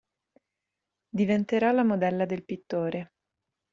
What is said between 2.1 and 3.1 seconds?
del pittore.